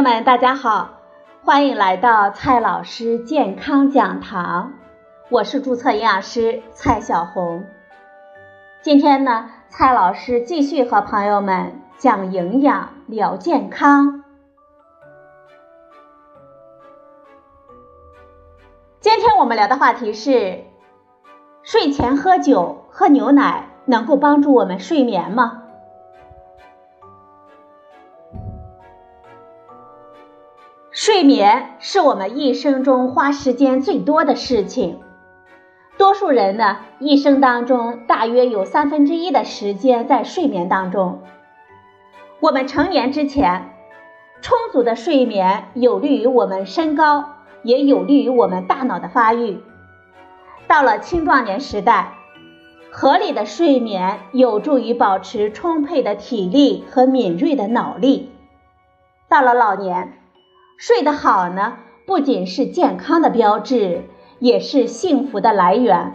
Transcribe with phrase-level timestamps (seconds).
[0.00, 0.92] 友们，大家好，
[1.44, 4.72] 欢迎来到蔡老师健康讲堂，
[5.28, 7.66] 我是注册营养师蔡小红。
[8.80, 14.24] 今天呢，蔡老师继续和朋友们讲营养、聊健康。
[19.00, 20.64] 今天我们聊的话题是：
[21.62, 25.59] 睡前喝酒、喝牛奶能够帮助我们睡眠吗？
[31.12, 35.00] 睡眠是我们一生中花时间最多的事情。
[35.98, 41.20] 多数人呢，一生当中大约有三分之一的时间在睡眠当中。
[42.38, 43.72] 我们成年之前，
[44.40, 47.30] 充足的睡眠有利于我们身高，
[47.64, 49.60] 也有利于我们大脑的发育。
[50.68, 52.12] 到了青壮年时代，
[52.92, 58.30] 合理的睡眠有助于保持充沛的体力和敏锐的脑力。
[59.28, 60.19] 到了老年，
[60.80, 64.04] 睡得好呢，不仅是健康的标志，
[64.38, 66.14] 也是幸福的来源。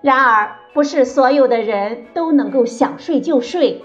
[0.00, 3.84] 然而，不是所有的人都能够想睡就睡，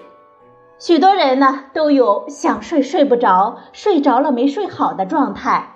[0.78, 5.74] 许多人呢都有想睡睡不着、睡着了没睡好的状态。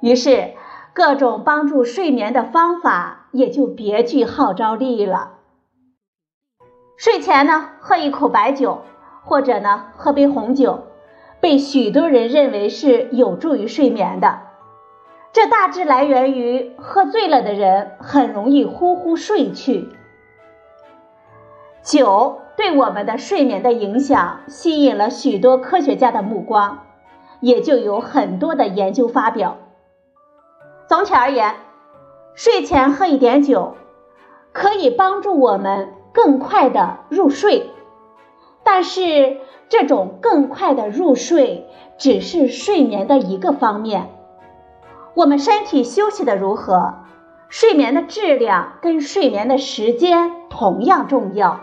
[0.00, 0.54] 于是，
[0.94, 5.32] 各种帮助睡眠的方法也就别具号召力了。
[6.96, 8.80] 睡前呢，喝一口白酒，
[9.22, 10.82] 或者呢，喝杯红酒。
[11.40, 14.40] 被许多人认为是有助于睡眠的，
[15.32, 19.88] 这大致来源于喝醉了的人很容易呼呼睡去。
[21.82, 26.78] 酒对我们的睡眠的影响吸引了许多科学家的目光，
[27.40, 29.58] 也就有很多的研究发表。
[30.88, 31.54] 总体而言，
[32.34, 33.76] 睡前喝一点酒，
[34.52, 37.70] 可以帮助我们更快的入睡，
[38.66, 39.38] 但是。
[39.68, 41.66] 这种更快的入睡
[41.98, 44.10] 只是睡眠的一个方面，
[45.16, 46.94] 我们身体休息的如何，
[47.48, 51.58] 睡眠的质量跟睡眠的时间同样重要。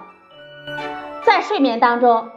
[1.25, 2.27] 在睡眠当中，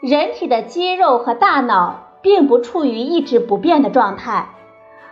[0.00, 4.48] 人体的肌肉和大脑并不处于一直不变的状态，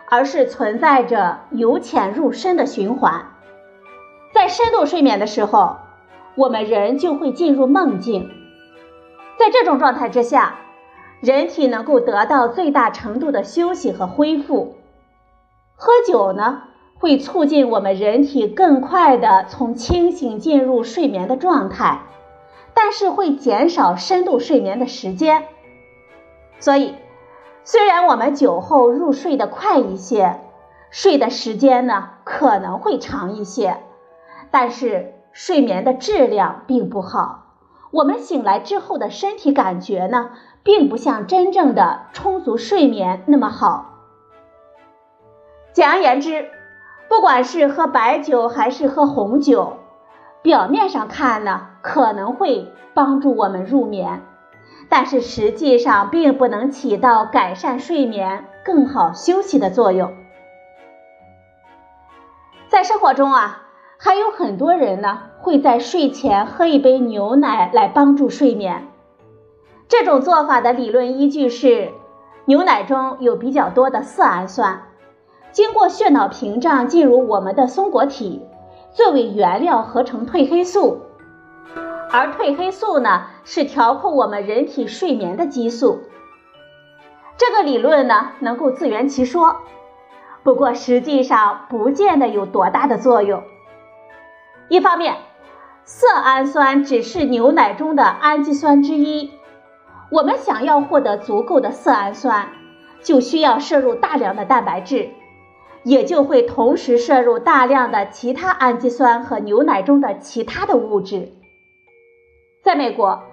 [0.09, 3.27] 而是存在着由浅入深的循环。
[4.33, 5.77] 在深度睡眠的时候，
[6.37, 8.31] 我们人就会进入梦境。
[9.41, 10.57] 在这种状态之下，
[11.23, 14.75] 人体能够得到最大程度的休息和恢复。
[15.77, 16.65] 喝酒呢，
[16.99, 22.03] 会促进我们人体更快的从清醒进入睡眠的状态，
[22.75, 25.45] 但是会减少深度睡眠的时间。
[26.59, 26.97] 所以，
[27.65, 30.41] 虽然我们酒后入睡的快一些，
[30.91, 33.79] 睡的时间呢可能会长一些，
[34.51, 37.50] 但是睡眠的质量并不好。
[37.91, 40.31] 我们醒来之后的身体感觉呢，
[40.63, 43.87] 并不像真正的充足睡眠那么好。
[45.73, 46.49] 简而言之，
[47.09, 49.79] 不管是喝白酒还是喝红酒，
[50.43, 54.23] 表面上看呢，可能会帮助我们入眠，
[54.89, 60.15] 但是实际上并不能起到改善睡眠、更好休息的作用。
[62.69, 63.67] 在生活中啊。
[64.03, 68.89] 还有很多人呢，会在睡前喝一杯牛奶来帮助睡眠。
[69.89, 71.91] 这种做法的理论依据是，
[72.47, 74.85] 牛奶中有比较多的色氨酸，
[75.53, 78.41] 经过血脑屏障进入我们的松果体，
[78.93, 81.03] 作为原料合成褪黑素。
[82.11, 86.01] 而褪黑素呢，是调控我们人体睡眠的激素。
[87.37, 89.57] 这个理论呢，能够自圆其说，
[90.43, 93.43] 不过实际上不见得有多大的作用。
[94.71, 95.17] 一方面，
[95.83, 99.33] 色氨酸只是牛奶中的氨基酸之一。
[100.13, 102.51] 我们想要获得足够的色氨酸，
[103.03, 105.11] 就需要摄入大量的蛋白质，
[105.83, 111.33] 也就会同时摄入大量的其他氨基酸和牛奶中的其他的物质。
[112.63, 113.25] 在美国，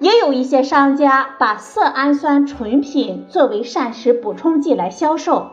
[0.00, 5.50] 也有一些商家把色氨酸纯品作为膳食补充剂来销售，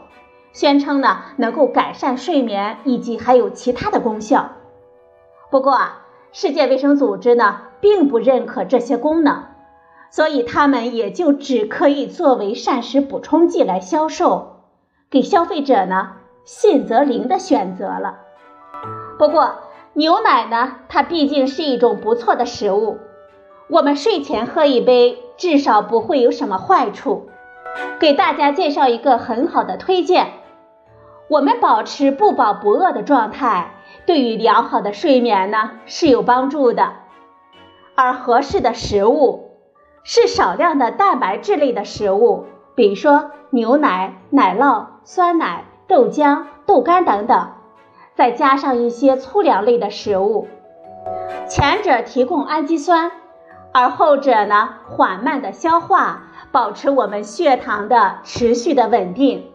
[0.51, 4.53] 宣称呢能够改善睡眠，以及还有其他的功效。
[5.49, 6.01] 不过啊，
[6.31, 9.43] 世界卫生组织呢并不认可这些功能，
[10.11, 14.63] 所以他们也就只可以作为膳食补充剂来销售，
[15.09, 16.13] 给消费者呢
[16.43, 18.19] 信则灵的选择了。
[19.17, 19.55] 不过
[19.93, 22.97] 牛奶呢，它毕竟是一种不错的食物，
[23.69, 27.29] 我们睡前喝一杯，至少不会有什么坏处。
[27.99, 30.27] 给大家介绍一个很好的推荐，
[31.29, 33.71] 我们保持不饱不饿的状态。
[34.05, 36.93] 对于良好的睡眠呢是有帮助的，
[37.95, 39.51] 而合适的食物
[40.03, 42.45] 是少量的蛋白质类的食物，
[42.75, 47.49] 比如说牛奶、奶酪、酸奶、豆浆、豆干等等，
[48.15, 50.47] 再加上一些粗粮类的食物。
[51.49, 53.11] 前者提供氨基酸，
[53.73, 56.23] 而后者呢缓慢的消化，
[56.53, 59.51] 保持我们血糖的持续的稳定。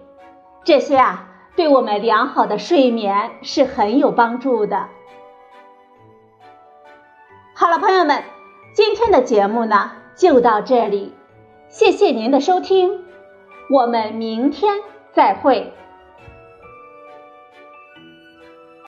[0.65, 4.89] 这些啊，对我们良好的睡眠是很有帮助的。
[7.55, 8.25] 好了，朋友们，
[8.75, 11.15] 今天的节目呢就到这里，
[11.69, 13.05] 谢谢您的收听，
[13.71, 14.79] 我们明天
[15.13, 15.73] 再会。